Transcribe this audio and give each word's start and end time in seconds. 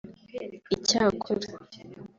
icyakora 0.75 1.43